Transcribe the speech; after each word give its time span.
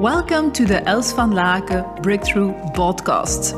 Welcome 0.00 0.52
to 0.52 0.66
the 0.66 0.86
Els 0.86 1.14
van 1.14 1.32
Laken 1.32 2.02
Breakthrough 2.02 2.52
Podcast. 2.74 3.54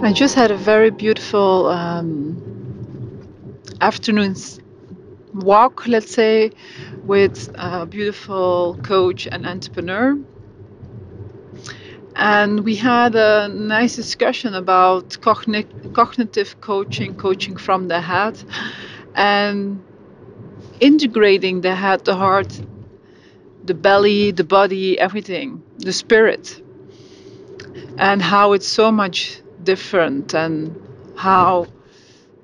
I 0.00 0.12
just 0.12 0.36
had 0.36 0.52
a 0.52 0.56
very 0.56 0.90
beautiful 0.90 1.66
um, 1.66 2.40
afternoon's 3.80 4.60
walk, 5.34 5.88
let's 5.88 6.14
say, 6.14 6.52
with 7.04 7.50
a 7.56 7.84
beautiful 7.84 8.78
coach 8.84 9.26
and 9.26 9.44
entrepreneur. 9.44 10.16
And 12.14 12.60
we 12.60 12.76
had 12.76 13.16
a 13.16 13.48
nice 13.48 13.96
discussion 13.96 14.54
about 14.54 15.08
cogni- 15.20 15.92
cognitive 15.94 16.60
coaching, 16.60 17.16
coaching 17.16 17.56
from 17.56 17.88
the 17.88 18.00
head, 18.00 18.38
and 19.16 19.82
integrating 20.82 21.60
the 21.60 21.74
head, 21.76 22.04
the 22.04 22.16
heart, 22.16 22.60
the 23.64 23.72
belly, 23.72 24.32
the 24.32 24.42
body, 24.42 24.98
everything, 24.98 25.62
the 25.78 25.92
spirit, 25.92 26.60
and 27.96 28.20
how 28.20 28.52
it's 28.52 28.66
so 28.66 28.90
much 28.90 29.40
different 29.62 30.34
and 30.34 30.74
how 31.14 31.68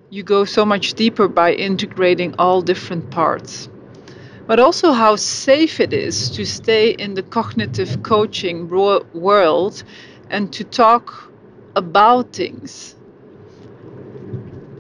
you 0.09 0.23
go 0.23 0.45
so 0.45 0.65
much 0.65 0.95
deeper 0.95 1.27
by 1.27 1.53
integrating 1.53 2.37
all 2.39 2.63
different 2.63 3.11
parts. 3.11 3.69
But 4.47 4.61
also 4.61 4.93
how 4.93 5.17
safe 5.17 5.81
it 5.81 5.93
is 5.93 6.31
to 6.37 6.47
stay 6.47 6.91
in 6.91 7.15
the 7.15 7.25
cognitive 7.25 8.05
coaching 8.05 8.69
world 8.69 9.83
and 10.31 10.53
to 10.53 10.63
talk 10.63 11.31
about 11.75 12.33
things. 12.33 12.95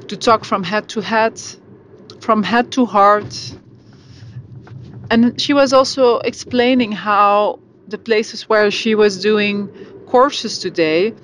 To 0.06 0.16
talk 0.16 0.44
from 0.44 0.62
head 0.62 0.88
to 0.90 1.02
head, 1.02 1.42
from 2.28 2.42
head 2.42 2.70
to 2.70 2.84
heart. 2.84 3.34
And 5.10 5.40
she 5.40 5.54
was 5.54 5.72
also 5.72 6.18
explaining 6.18 6.92
how 6.92 7.58
the 7.88 7.96
places 7.96 8.50
where 8.50 8.70
she 8.70 8.94
was 8.94 9.22
doing 9.22 9.70
courses 10.04 10.58
today 10.58 11.14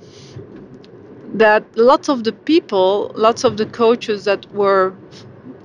that 1.34 1.62
lots 1.76 2.08
of 2.08 2.24
the 2.24 2.32
people, 2.32 3.12
lots 3.16 3.44
of 3.44 3.58
the 3.58 3.66
coaches 3.66 4.24
that 4.24 4.50
were 4.54 4.94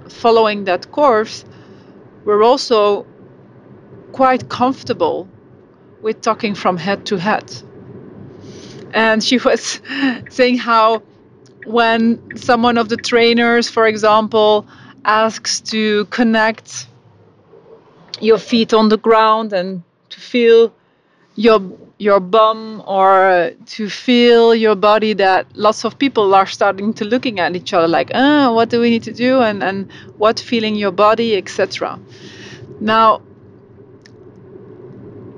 following 0.09 0.66
that 0.66 0.92
course 0.92 1.46
were 2.26 2.44
also 2.44 3.08
quite 4.12 4.50
comfortable 4.50 5.30
with 6.02 6.20
talking 6.20 6.53
from 6.53 6.76
head 6.76 7.06
to 7.06 7.16
head. 7.16 7.50
And 8.94 9.24
she 9.24 9.38
was 9.48 9.80
saying 10.30 10.58
how 10.58 11.02
when 11.66 12.36
someone 12.36 12.78
of 12.78 12.90
the 12.90 12.98
trainers, 12.98 13.70
for 13.70 13.88
example, 13.88 14.68
asks 15.05 15.61
to 15.61 16.05
connect 16.05 16.88
your 18.22 18.38
feet 18.38 18.73
on 18.73 18.89
the 18.89 18.97
ground 18.97 19.53
and 19.53 19.83
to 20.09 20.19
feel 20.19 20.73
your 21.36 21.61
your 21.97 22.19
bum 22.19 22.83
or 22.86 23.52
to 23.66 23.89
feel 23.89 24.56
your 24.56 24.75
body 24.75 25.14
that 25.14 25.45
lots 25.56 25.86
of 25.86 25.97
people 26.00 26.33
are 26.33 26.45
starting 26.45 26.94
to 26.94 27.06
looking 27.06 27.39
at 27.39 27.56
each 27.56 27.73
other 27.73 27.88
like 27.88 28.11
oh 28.14 28.53
what 28.53 28.69
do 28.69 28.80
we 28.80 28.89
need 28.89 29.03
to 29.03 29.14
do? 29.14 29.41
and 29.41 29.64
and 29.64 29.91
what 30.17 30.39
feeling 30.39 30.75
your 30.75 30.91
body 30.91 31.38
etc 31.38 32.00
now 32.80 33.22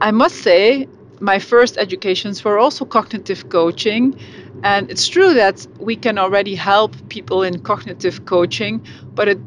i 0.01 0.11
must 0.11 0.35
say 0.35 0.87
my 1.19 1.37
first 1.37 1.77
educations 1.77 2.43
were 2.43 2.57
also 2.57 2.83
cognitive 2.85 3.49
coaching 3.49 4.19
and 4.63 4.89
it's 4.89 5.07
true 5.07 5.33
that 5.35 5.65
we 5.79 5.95
can 5.95 6.17
already 6.17 6.55
help 6.55 6.95
people 7.09 7.43
in 7.43 7.59
cognitive 7.59 8.25
coaching 8.25 8.81
but 9.13 9.27
it 9.27 9.39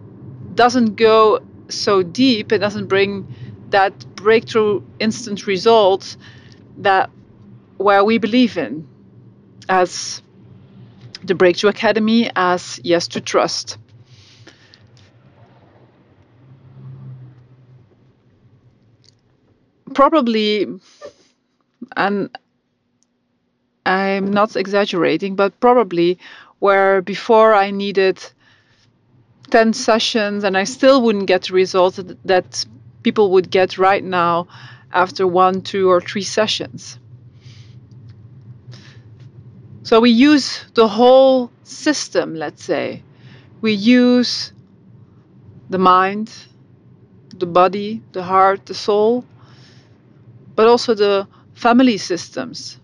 doesn't 0.54 0.96
go 0.96 1.40
so 1.68 2.02
deep, 2.02 2.52
it 2.52 2.58
doesn't 2.58 2.86
bring 2.86 3.26
that 3.70 3.92
breakthrough 4.14 4.82
instant 5.00 5.46
results 5.46 6.16
that 6.78 7.10
where 7.76 8.04
we 8.04 8.18
believe 8.18 8.56
in 8.56 8.86
as 9.68 10.22
the 11.24 11.34
Breakthrough 11.34 11.70
Academy, 11.70 12.30
as 12.36 12.78
Yes 12.84 13.08
to 13.08 13.20
Trust. 13.20 13.78
Probably, 19.94 20.66
and 21.96 22.36
I'm 23.86 24.30
not 24.32 24.56
exaggerating, 24.56 25.36
but 25.36 25.58
probably 25.60 26.18
where 26.58 27.00
before 27.00 27.54
I 27.54 27.70
needed 27.70 28.18
10 29.54 29.72
sessions 29.72 30.42
and 30.42 30.58
I 30.58 30.64
still 30.64 31.00
wouldn't 31.00 31.26
get 31.26 31.42
the 31.42 31.52
results 31.52 32.00
that 32.24 32.66
people 33.04 33.30
would 33.30 33.52
get 33.52 33.78
right 33.78 34.02
now 34.02 34.48
after 34.92 35.28
one, 35.28 35.62
two, 35.62 35.88
or 35.88 36.00
three 36.00 36.24
sessions. 36.24 36.98
So 39.84 40.00
we 40.00 40.10
use 40.10 40.64
the 40.74 40.88
whole 40.88 41.52
system, 41.62 42.34
let's 42.34 42.64
say. 42.64 43.04
We 43.60 43.74
use 43.74 44.52
the 45.70 45.78
mind, 45.78 46.32
the 47.38 47.46
body, 47.46 48.02
the 48.10 48.24
heart, 48.24 48.66
the 48.66 48.74
soul, 48.74 49.24
but 50.56 50.66
also 50.66 50.94
the 50.94 51.28
family 51.54 51.98
systems, 51.98 52.80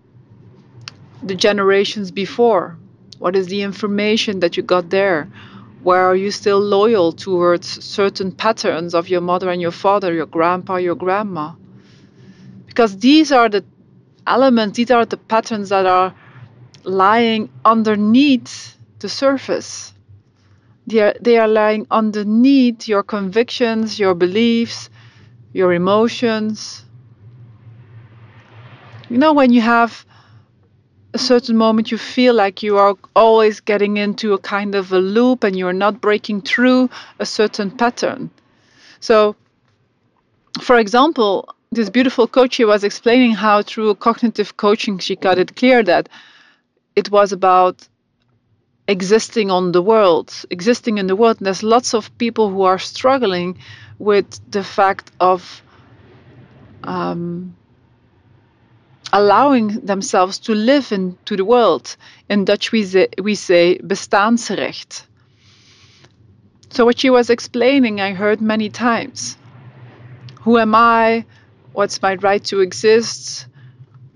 the 1.21 1.35
generations 1.35 2.13
before. 2.13 2.79
What 3.19 3.35
is 3.35 3.49
the 3.49 3.63
information 3.63 4.39
that 4.39 4.57
you 4.57 4.63
got 4.63 4.91
there? 4.91 5.29
Where 5.83 6.07
are 6.07 6.17
you 6.17 6.31
still 6.31 6.61
loyal 6.61 7.13
towards 7.13 7.85
certain 7.85 8.33
patterns 8.33 8.95
of 8.95 9.09
your 9.09 9.21
mother 9.21 9.51
and 9.51 9.61
your 9.61 9.71
father, 9.71 10.13
your 10.13 10.27
grandpa, 10.27 10.77
your 10.77 10.95
grandma? 10.95 11.53
Because 12.67 12.99
these 12.99 13.33
are 13.33 13.49
the 13.49 13.65
elements, 14.27 14.77
these 14.77 14.91
are 14.91 15.07
the 15.07 15.17
patterns 15.17 15.71
that 15.71 15.87
are 15.87 16.15
lying 16.85 17.51
underneath 17.65 18.77
the 18.99 19.09
surface. 19.09 19.95
They 20.87 21.01
are, 21.01 21.15
they 21.21 21.39
are 21.39 21.49
lying 21.49 21.87
underneath 21.91 22.89
your 22.89 23.03
convictions, 23.03 23.99
your 23.99 24.15
beliefs, 24.15 24.91
your 25.53 25.73
emotions. 25.73 26.85
You 29.09 29.19
know, 29.19 29.33
when 29.33 29.53
you 29.53 29.61
have 29.61 30.05
a 31.13 31.19
certain 31.19 31.57
moment 31.57 31.91
you 31.91 31.99
feel 31.99 32.35
like 32.35 32.63
you 32.63 32.79
are 32.79 32.97
always 33.17 33.61
getting 33.61 33.97
into 33.97 34.33
a 34.33 34.39
kind 34.39 34.75
of 34.75 34.93
a 34.93 34.99
loop 34.99 35.45
and 35.45 35.59
you're 35.59 35.73
not 35.73 36.01
breaking 36.01 36.43
through 36.43 36.89
a 37.19 37.27
certain 37.27 37.71
pattern. 37.71 38.31
So, 39.01 39.35
for 40.61 40.79
example, 40.79 41.55
this 41.73 41.91
beautiful 41.91 42.27
coach 42.27 42.55
she 42.55 42.65
was 42.65 42.85
explaining 42.85 43.33
how 43.33 43.63
through 43.63 43.95
cognitive 43.97 44.57
coaching 44.57 44.99
she 44.99 45.17
got 45.17 45.39
it 45.39 45.57
clear 45.57 45.83
that 45.83 46.09
it 46.97 47.11
was 47.11 47.33
about 47.33 47.89
existing 48.89 49.51
on 49.51 49.73
the 49.73 49.83
world, 49.83 50.33
existing 50.51 50.99
in 50.99 51.07
the 51.07 51.17
world. 51.17 51.39
And 51.39 51.47
there's 51.47 51.63
lots 51.63 51.95
of 51.95 52.17
people 52.19 52.51
who 52.51 52.63
are 52.63 52.79
struggling 52.79 53.59
with 53.99 54.27
the 54.51 54.65
fact 54.65 55.11
of 55.21 55.63
um, 56.83 57.55
allowing 59.13 59.69
themselves 59.87 60.39
to 60.39 60.55
live 60.55 60.93
into 60.93 61.37
the 61.37 61.45
world. 61.45 61.97
In 62.29 62.45
Dutch, 62.45 62.73
we 62.73 62.85
say, 62.85 63.09
we 63.23 63.35
say 63.35 63.79
bestaansrecht. 63.79 65.05
So, 66.71 66.85
what 66.85 67.01
she 67.01 67.11
was 67.11 67.31
explaining, 67.31 68.01
I 68.01 68.13
heard 68.13 68.41
many 68.41 68.71
times. 68.71 69.37
Who 70.43 70.59
am 70.59 70.75
I? 70.75 71.25
What's 71.73 72.01
my 72.01 72.15
right 72.15 72.43
to 72.45 72.61
exist? 72.61 73.47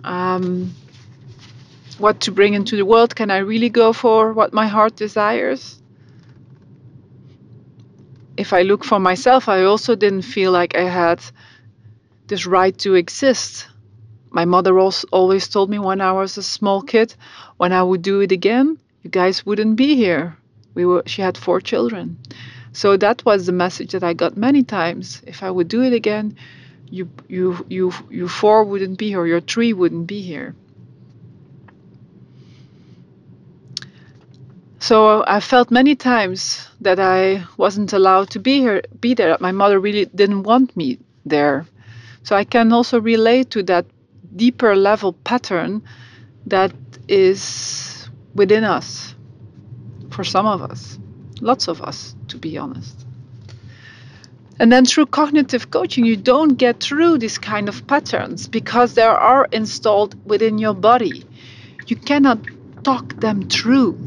Um, 0.05 0.75
what 1.99 2.21
to 2.21 2.33
bring 2.33 2.55
into 2.55 2.77
the 2.77 2.85
world? 2.85 3.15
Can 3.17 3.31
I 3.31 3.39
really 3.39 3.71
go 3.71 3.93
for 3.93 4.33
what 4.33 4.53
my 4.53 4.67
heart 4.67 4.97
desires? 4.97 5.81
If 8.37 8.53
I 8.53 8.63
look 8.63 8.85
for 8.85 8.99
myself, 8.99 9.49
I 9.49 9.65
also 9.65 9.95
didn't 9.95 10.23
feel 10.23 10.51
like 10.53 10.77
I 10.77 10.89
had 10.89 11.21
this 12.27 12.47
right 12.47 12.77
to 12.79 12.95
exist 12.95 13.69
my 14.35 14.45
mother 14.45 14.77
always 14.79 15.49
told 15.49 15.71
me 15.71 15.79
when 15.79 16.01
I 16.01 16.11
was 16.13 16.37
a 16.37 16.43
small 16.43 16.83
kid, 16.83 17.15
when 17.57 17.73
I 17.73 17.83
would 17.83 18.03
do 18.03 18.21
it 18.21 18.33
again, 18.33 18.79
you 19.05 19.11
guys 19.11 19.47
wouldn't 19.47 19.77
be 19.77 19.95
here. 19.95 20.37
We 20.75 20.85
were. 20.85 21.05
She 21.07 21.23
had 21.23 21.39
four 21.39 21.61
children, 21.61 22.19
so 22.73 22.97
that 22.97 23.25
was 23.25 23.47
the 23.47 23.53
message 23.53 23.93
that 23.93 24.03
I 24.03 24.13
got 24.13 24.37
many 24.37 24.65
times. 24.65 25.23
If 25.25 25.45
I 25.45 25.51
would 25.51 25.69
do 25.69 25.83
it 25.83 25.93
again, 25.93 26.37
you 26.91 27.09
you 27.29 27.65
you 27.69 27.93
you 28.11 28.27
four 28.27 28.65
wouldn't 28.65 28.99
be 28.99 29.09
here. 29.09 29.25
Your 29.25 29.41
three 29.41 29.73
wouldn't 29.73 30.09
be 30.09 30.21
here. 30.21 30.57
So 34.81 35.25
I 35.27 35.41
felt 35.41 35.71
many 35.71 35.95
times 35.95 36.69
that 36.81 36.99
I 36.99 37.45
wasn't 37.57 37.93
allowed 37.93 38.31
to 38.31 38.41
be 38.41 38.59
here, 38.59 38.83
be 39.01 39.15
there. 39.15 39.37
My 39.41 39.53
mother 39.53 39.79
really 39.79 40.07
didn't 40.07 40.43
want 40.43 40.77
me 40.77 40.99
there. 41.25 41.67
So 42.25 42.37
I 42.37 42.45
can 42.45 42.73
also 42.73 43.01
relate 43.01 43.51
to 43.51 43.63
that 43.63 43.87
deeper 44.37 44.77
level 44.77 45.13
pattern 45.13 45.83
that 46.47 46.73
is 47.09 48.09
within 48.35 48.65
us 48.65 49.15
for 50.11 50.25
some 50.25 50.47
of 50.47 50.63
us, 50.63 50.99
lots 51.41 51.69
of 51.69 51.81
us, 51.83 52.15
to 52.29 52.39
be 52.39 52.59
honest. 52.59 53.07
And 54.61 54.71
then 54.71 54.85
through 54.85 55.07
cognitive 55.07 55.71
coaching, 55.71 56.05
you 56.05 56.17
don't 56.17 56.55
get 56.55 56.81
through 56.81 57.19
these 57.19 57.39
kind 57.39 57.69
of 57.69 57.87
patterns 57.87 58.47
because 58.47 58.95
they 58.95 59.03
are 59.03 59.49
installed 59.51 60.15
within 60.27 60.59
your 60.59 60.75
body. 60.75 61.25
You 61.87 61.97
cannot 61.97 62.39
talk 62.85 63.17
them 63.17 63.49
through. 63.49 63.99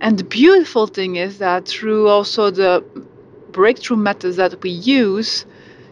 And 0.00 0.18
the 0.18 0.24
beautiful 0.24 0.86
thing 0.86 1.16
is 1.16 1.38
that 1.38 1.66
through 1.66 2.08
also 2.08 2.50
the 2.50 2.84
breakthrough 3.50 3.96
methods 3.96 4.36
that 4.36 4.62
we 4.62 4.70
use, 4.70 5.44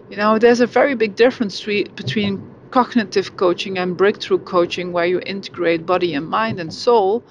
you 0.09 0.17
know, 0.17 0.38
there's 0.38 0.61
a 0.61 0.67
very 0.67 0.94
big 0.94 1.15
difference 1.15 1.62
between 1.62 2.54
cognitive 2.75 3.37
coaching 3.37 3.79
and 3.79 3.97
breakthrough 3.97 4.41
coaching, 4.41 4.93
where 4.93 5.06
you 5.06 5.21
integrate 5.25 5.87
body 5.87 6.12
and 6.12 6.26
mind 6.26 6.59
and 6.59 6.75
soul. 6.75 7.23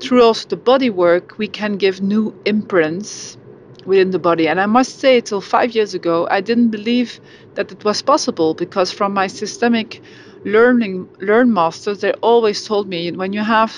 Through 0.00 0.24
also 0.24 0.48
the 0.48 0.56
body 0.56 0.90
work, 0.90 1.38
we 1.38 1.46
can 1.46 1.76
give 1.76 2.02
new 2.02 2.34
imprints 2.44 3.38
within 3.86 4.10
the 4.10 4.18
body. 4.18 4.48
And 4.48 4.60
I 4.60 4.66
must 4.66 4.98
say, 4.98 5.20
till 5.20 5.40
five 5.40 5.70
years 5.76 5.94
ago, 5.94 6.26
I 6.28 6.40
didn't 6.40 6.70
believe 6.70 7.20
that 7.54 7.70
it 7.70 7.84
was 7.84 8.02
possible 8.02 8.54
because 8.54 8.90
from 8.90 9.14
my 9.14 9.28
systemic 9.28 10.02
learning 10.44 11.08
learn 11.20 11.54
masters, 11.54 12.00
they 12.00 12.12
always 12.14 12.66
told 12.66 12.88
me 12.88 13.12
when 13.12 13.32
you 13.32 13.44
have 13.44 13.72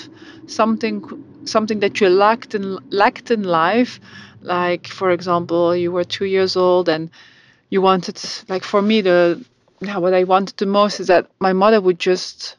something 0.47 0.97
something 1.45 1.81
that 1.81 2.01
you 2.01 2.09
lacked 2.09 2.55
in 2.55 2.79
lacked 2.89 3.29
in 3.29 3.43
life, 3.43 3.99
like 4.41 4.87
for 4.87 5.11
example, 5.11 5.75
you 5.75 5.91
were 5.91 6.03
two 6.03 6.25
years 6.25 6.57
old 6.57 6.89
and 6.89 7.11
you 7.69 7.79
wanted 7.79 8.17
like 8.49 8.63
for 8.63 8.81
me 8.81 9.01
the 9.01 9.45
yeah, 9.81 9.97
what 9.97 10.13
I 10.13 10.23
wanted 10.23 10.57
the 10.57 10.65
most 10.65 10.99
is 10.99 11.07
that 11.07 11.29
my 11.39 11.53
mother 11.53 11.79
would 11.79 11.99
just 11.99 12.55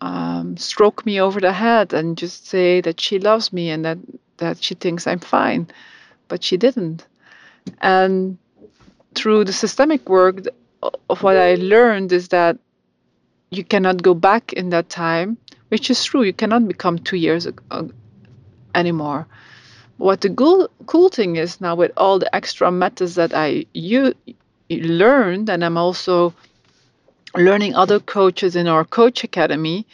um, 0.00 0.56
stroke 0.56 1.06
me 1.06 1.20
over 1.20 1.40
the 1.40 1.52
head 1.52 1.92
and 1.92 2.18
just 2.18 2.46
say 2.46 2.80
that 2.80 3.00
she 3.00 3.18
loves 3.18 3.52
me 3.52 3.70
and 3.70 3.84
that 3.84 3.98
that 4.38 4.62
she 4.62 4.74
thinks 4.74 5.06
I'm 5.06 5.20
fine 5.20 5.68
but 6.32 6.42
she 6.42 6.56
didn't. 6.56 7.06
And 7.82 8.38
through 9.14 9.44
the 9.44 9.52
systemic 9.52 10.08
work 10.08 10.36
of 11.10 11.22
what 11.22 11.36
I 11.36 11.56
learned 11.56 12.10
is 12.10 12.28
that 12.28 12.56
you 13.50 13.64
cannot 13.64 14.02
go 14.02 14.14
back 14.14 14.54
in 14.54 14.70
that 14.70 14.88
time, 14.88 15.36
which 15.68 15.90
is 15.90 16.02
true. 16.02 16.22
You 16.22 16.32
cannot 16.32 16.66
become 16.66 16.98
two 16.98 17.18
years 17.18 17.46
anymore. 18.74 19.26
What 19.98 20.22
the 20.22 20.30
cool, 20.30 20.70
cool 20.86 21.10
thing 21.10 21.36
is 21.36 21.60
now 21.60 21.74
with 21.74 21.92
all 21.98 22.18
the 22.18 22.34
extra 22.34 22.72
methods 22.72 23.16
that 23.16 23.34
I 23.34 23.66
you 23.74 24.14
learned, 24.80 25.50
and 25.50 25.64
I'm 25.64 25.76
also 25.76 26.34
learning 27.36 27.74
other 27.74 28.00
coaches 28.00 28.56
in 28.56 28.66
our 28.66 28.84
coach 28.84 29.24
academy, 29.24 29.86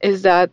is 0.00 0.22
that 0.22 0.50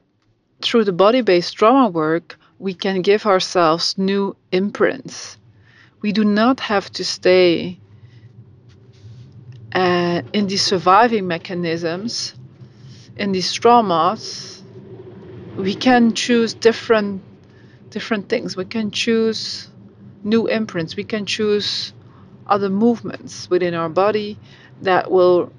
through 0.62 0.84
the 0.86 0.94
body-based 0.94 1.56
trauma 1.56 1.90
work, 1.90 2.38
we 2.60 2.74
can 2.74 3.02
give 3.02 3.26
ourselves 3.26 3.98
new 3.98 4.36
imprints. 4.52 5.38
We 6.02 6.12
do 6.12 6.24
not 6.24 6.60
have 6.60 6.90
to 6.92 7.04
stay 7.06 7.80
uh, 9.74 10.22
in 10.34 10.48
these 10.48 10.62
surviving 10.62 11.28
mechanisms, 11.28 12.34
in 13.18 13.32
these 13.32 13.52
traumas. 13.58 14.62
We 15.56 15.76
can 15.76 16.14
choose 16.14 16.54
different 16.54 17.22
different 17.90 18.28
things. 18.28 18.58
We 18.58 18.66
can 18.66 18.90
choose 18.92 19.70
new 20.24 20.48
imprints. 20.48 20.96
We 20.96 21.04
can 21.04 21.26
choose 21.26 21.94
other 22.48 22.70
movements 22.70 23.50
within 23.50 23.74
our 23.74 23.90
body 23.90 24.38
that 24.82 25.10
will 25.12 25.52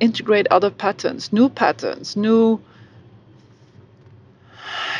integrate 0.00 0.46
other 0.50 0.70
patterns, 0.70 1.32
new 1.32 1.48
patterns, 1.48 2.16
new 2.16 2.60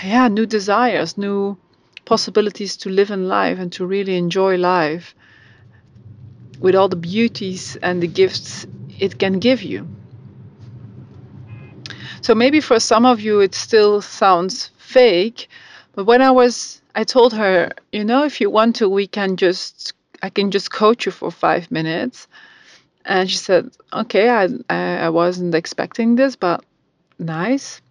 yeah, 0.05 0.29
new 0.29 0.47
desires, 0.47 1.17
new 1.17 1.57
possibilities 2.05 2.77
to 2.77 2.91
live 2.91 3.11
in 3.11 3.29
life 3.29 3.59
and 3.59 3.73
to 3.73 3.87
really 3.87 4.17
enjoy 4.17 4.57
life 4.57 5.15
with 6.61 6.75
all 6.75 6.89
the 6.89 6.97
beauties 6.97 7.77
and 7.77 8.03
the 8.03 8.07
gifts 8.07 8.67
it 8.99 9.19
can 9.19 9.39
give 9.39 9.63
you. 9.63 9.89
So 12.21 12.35
maybe 12.35 12.61
for 12.61 12.81
some 12.81 13.07
of 13.07 13.21
you 13.21 13.41
it 13.41 13.55
still 13.55 14.01
sounds 14.01 14.71
fake, 14.79 15.49
but 15.95 16.05
when 16.05 16.23
I 16.23 16.31
was 16.31 16.81
I 16.95 17.05
told 17.05 17.33
her, 17.33 17.73
you 17.93 18.05
know, 18.05 18.25
if 18.25 18.41
you 18.41 18.51
want 18.51 18.77
to 18.77 18.89
we 18.89 19.07
can 19.07 19.37
just 19.37 19.95
I 20.25 20.31
can 20.31 20.51
just 20.51 20.71
coach 20.71 21.05
you 21.05 21.13
for 21.13 21.31
5 21.31 21.71
minutes. 21.71 22.29
And 23.05 23.31
she 23.31 23.37
said, 23.37 23.65
"Okay, 23.93 24.31
I 24.31 24.45
I, 24.71 25.07
I 25.07 25.09
wasn't 25.11 25.55
expecting 25.55 26.17
this, 26.17 26.35
but 26.37 26.65
nice." 27.19 27.83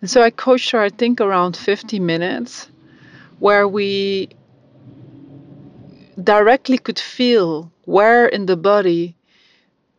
And 0.00 0.10
so 0.10 0.20
I 0.20 0.30
coached 0.30 0.70
her, 0.72 0.82
I 0.88 0.90
think, 0.90 1.18
around 1.20 1.56
50 1.56 1.98
minutes, 1.98 2.68
where 3.38 3.66
we 3.66 4.28
directly 6.22 6.78
could 6.78 6.98
feel 6.98 7.72
where 7.86 8.26
in 8.26 8.44
the 8.46 8.56
body 8.56 9.14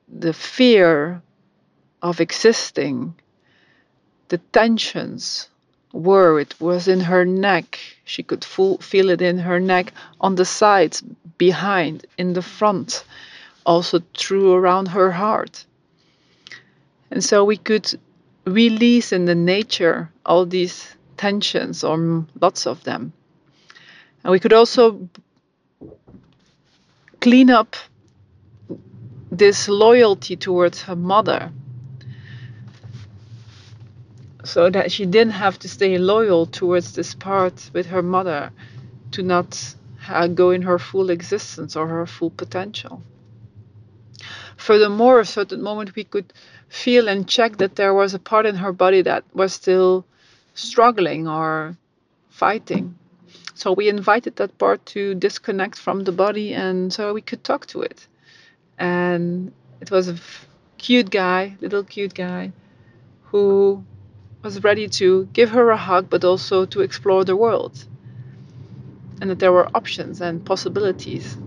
the 0.07 0.33
fear 0.33 1.24
of 2.01 2.21
existing, 2.21 3.15
the 4.27 4.38
tensions 4.53 5.50
were. 5.94 6.39
It 6.39 6.56
was 6.59 6.88
in 6.88 7.01
her 7.01 7.25
neck. 7.25 7.80
She 8.06 8.24
could 8.24 8.44
feel 8.44 9.09
it 9.09 9.21
in 9.21 9.39
her 9.39 9.59
neck, 9.59 9.94
on 10.19 10.36
the 10.36 10.45
sides, 10.45 11.01
behind, 11.38 12.06
in 12.18 12.33
the 12.33 12.41
front, 12.41 13.03
also 13.65 14.00
through 14.18 14.53
around 14.53 14.89
her 14.89 15.12
heart. 15.12 15.65
And 17.12 17.24
so 17.24 17.44
we 17.44 17.57
could 17.57 18.00
release 18.45 19.12
in 19.12 19.25
the 19.25 19.36
nature 19.36 20.12
all 20.25 20.45
these 20.45 20.95
tensions 21.18 21.83
or 21.83 22.25
lots 22.39 22.68
of 22.68 22.83
them. 22.83 23.13
And 24.24 24.31
we 24.31 24.39
could 24.39 24.53
also 24.53 25.09
clean 27.21 27.50
up 27.50 27.75
this 29.31 29.69
loyalty 29.69 30.35
towards 30.35 30.81
her 30.83 30.95
mother 30.95 31.51
so 34.49 34.69
that 34.69 34.91
she 34.91 35.05
didn't 35.05 35.33
have 35.33 35.59
to 35.59 35.69
stay 35.69 35.97
loyal 35.97 36.45
towards 36.45 36.93
this 36.93 37.13
part 37.13 37.69
with 37.73 37.85
her 37.85 38.01
mother 38.01 38.51
to 39.11 39.21
not 39.21 39.75
uh, 40.07 40.27
go 40.27 40.49
in 40.49 40.63
her 40.63 40.79
full 40.79 41.09
existence 41.11 41.75
or 41.75 41.87
her 41.87 42.05
full 42.07 42.31
potential. 42.31 43.03
Furthermore, 44.57 45.19
a 45.19 45.25
certain 45.25 45.61
moment 45.61 45.95
we 45.95 46.03
could 46.03 46.33
feel 46.67 47.07
and 47.07 47.27
check 47.27 47.57
that 47.57 47.75
there 47.75 47.93
was 47.93 48.13
a 48.13 48.19
part 48.19 48.45
in 48.45 48.55
her 48.55 48.73
body 48.73 49.01
that 49.03 49.23
was 49.33 49.53
still 49.53 50.05
struggling 50.53 51.27
or 51.27 51.77
fighting. 52.29 52.95
So 53.53 53.71
we 53.73 53.87
invited 53.87 54.35
that 54.37 54.57
part 54.57 54.85
to 54.87 55.13
disconnect 55.13 55.77
from 55.77 56.03
the 56.03 56.11
body 56.11 56.53
and 56.53 56.91
so 56.91 57.13
we 57.13 57.21
could 57.21 57.43
talk 57.43 57.68
to 57.68 57.81
it. 57.81 58.07
And 58.77 59.51
it 59.81 59.91
was 59.91 60.09
a 60.09 60.18
cute 60.77 61.09
guy, 61.11 61.56
little 61.61 61.83
cute 61.83 62.13
guy, 62.13 62.51
who 63.25 63.83
was 64.41 64.63
ready 64.63 64.87
to 64.87 65.25
give 65.33 65.49
her 65.49 65.69
a 65.69 65.77
hug 65.77 66.09
but 66.09 66.23
also 66.23 66.65
to 66.65 66.81
explore 66.81 67.23
the 67.25 67.35
world. 67.35 67.85
And 69.21 69.29
that 69.29 69.39
there 69.39 69.51
were 69.51 69.67
options 69.75 70.21
and 70.21 70.45
possibilities. 70.45 71.37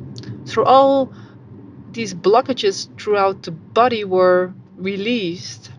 Through 0.47 0.65
all 0.65 1.13
these 1.93 2.15
blockages 2.15 2.89
throughout 2.99 3.43
the 3.43 3.51
body 3.51 4.05
were 4.05 4.53
released. 4.77 5.71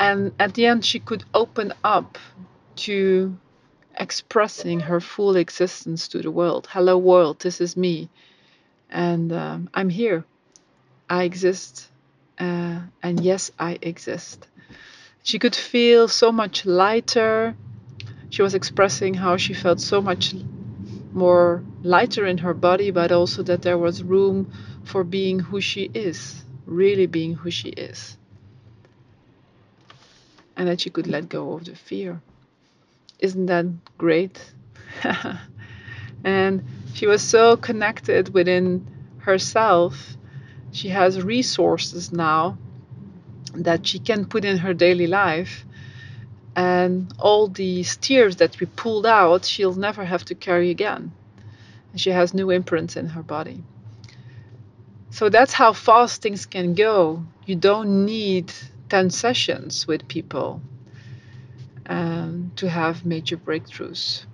And 0.00 0.32
at 0.38 0.54
the 0.54 0.66
end, 0.66 0.84
she 0.84 0.98
could 0.98 1.24
open 1.34 1.72
up 1.82 2.18
to 2.76 3.36
expressing 3.98 4.80
her 4.80 5.00
full 5.00 5.36
existence 5.36 6.08
to 6.08 6.20
the 6.20 6.30
world. 6.30 6.68
Hello, 6.70 6.98
world, 6.98 7.40
this 7.40 7.60
is 7.60 7.76
me. 7.76 8.08
And 8.90 9.32
um, 9.32 9.70
I'm 9.72 9.88
here. 9.88 10.24
I 11.08 11.24
exist. 11.24 11.88
Uh, 12.38 12.80
and 13.02 13.20
yes, 13.20 13.52
I 13.58 13.78
exist. 13.80 14.46
She 15.24 15.38
could 15.38 15.56
feel 15.56 16.06
so 16.06 16.30
much 16.30 16.66
lighter. 16.66 17.56
She 18.28 18.42
was 18.42 18.54
expressing 18.54 19.14
how 19.14 19.38
she 19.38 19.54
felt 19.54 19.80
so 19.80 20.02
much 20.02 20.34
more 21.14 21.64
lighter 21.82 22.26
in 22.26 22.36
her 22.38 22.52
body, 22.52 22.90
but 22.90 23.10
also 23.10 23.42
that 23.44 23.62
there 23.62 23.78
was 23.78 24.02
room 24.02 24.52
for 24.84 25.02
being 25.02 25.40
who 25.40 25.62
she 25.62 25.90
is, 25.94 26.44
really 26.66 27.06
being 27.06 27.32
who 27.36 27.50
she 27.50 27.70
is. 27.70 28.18
And 30.58 30.68
that 30.68 30.82
she 30.82 30.90
could 30.90 31.06
let 31.06 31.30
go 31.30 31.54
of 31.54 31.64
the 31.64 31.74
fear. 31.74 32.20
Isn't 33.18 33.46
that 33.46 33.64
great? 33.96 34.52
and 36.22 36.62
she 36.92 37.06
was 37.06 37.22
so 37.22 37.56
connected 37.56 38.34
within 38.34 38.86
herself. 39.20 40.18
She 40.70 40.88
has 40.90 41.22
resources 41.22 42.12
now 42.12 42.58
that 43.54 43.86
she 43.86 43.98
can 43.98 44.24
put 44.24 44.44
in 44.44 44.58
her 44.58 44.74
daily 44.74 45.06
life 45.06 45.64
and 46.56 47.12
all 47.18 47.48
these 47.48 47.96
tears 47.96 48.36
that 48.36 48.60
we 48.60 48.66
pulled 48.66 49.06
out, 49.06 49.44
she'll 49.44 49.74
never 49.74 50.04
have 50.04 50.24
to 50.26 50.34
carry 50.34 50.70
again. 50.70 51.12
She 51.96 52.10
has 52.10 52.34
new 52.34 52.50
imprints 52.50 52.96
in 52.96 53.08
her 53.08 53.22
body. 53.22 53.62
So 55.10 55.28
that's 55.28 55.52
how 55.52 55.72
fast 55.72 56.22
things 56.22 56.46
can 56.46 56.74
go. 56.74 57.24
You 57.46 57.56
don't 57.56 58.04
need 58.04 58.52
10 58.88 59.10
sessions 59.10 59.86
with 59.86 60.08
people 60.08 60.60
um, 61.86 62.52
to 62.56 62.68
have 62.68 63.04
major 63.04 63.36
breakthroughs. 63.36 64.26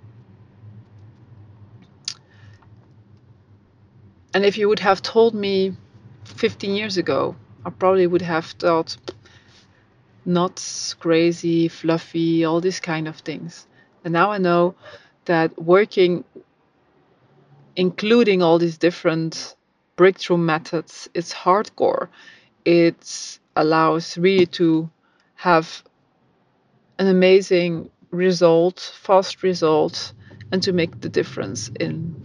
and 4.33 4.45
if 4.45 4.57
you 4.57 4.69
would 4.69 4.79
have 4.79 5.01
told 5.01 5.33
me 5.33 5.75
15 6.23 6.75
years 6.75 6.97
ago, 6.97 7.35
I 7.65 7.69
probably 7.69 8.07
would 8.07 8.21
have 8.21 8.45
thought 8.45 8.97
nuts, 10.25 10.93
crazy, 10.95 11.67
fluffy, 11.67 12.43
all 12.45 12.61
these 12.61 12.79
kind 12.79 13.07
of 13.07 13.17
things. 13.17 13.67
And 14.03 14.13
now 14.13 14.31
I 14.31 14.37
know 14.37 14.75
that 15.25 15.61
working, 15.61 16.23
including 17.75 18.41
all 18.41 18.57
these 18.57 18.77
different 18.77 19.55
breakthrough 19.95 20.37
methods, 20.37 21.09
it's 21.13 21.33
hardcore. 21.33 22.07
It 22.65 23.39
allows 23.55 24.17
really 24.17 24.45
to 24.47 24.89
have 25.35 25.83
an 26.97 27.07
amazing 27.07 27.89
result, 28.11 28.79
fast 28.79 29.43
result, 29.43 30.13
and 30.51 30.61
to 30.63 30.73
make 30.73 31.01
the 31.01 31.09
difference 31.09 31.69
in 31.79 32.15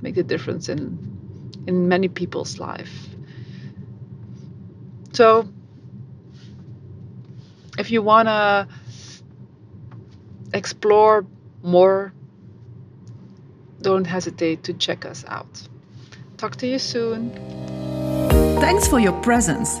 make 0.00 0.14
the 0.16 0.22
difference 0.22 0.68
in 0.68 0.98
in 1.66 1.88
many 1.88 2.08
people's 2.08 2.58
life. 2.58 3.08
So 5.12 5.48
if 7.78 7.90
you 7.90 8.02
want 8.02 8.28
to 8.28 8.68
explore 10.54 11.26
more, 11.62 12.12
don't 13.80 14.06
hesitate 14.06 14.64
to 14.64 14.72
check 14.74 15.04
us 15.04 15.24
out. 15.26 15.68
Talk 16.36 16.56
to 16.56 16.66
you 16.66 16.78
soon. 16.78 17.30
Thanks 18.60 18.88
for 18.88 19.00
your 19.00 19.20
presence. 19.22 19.80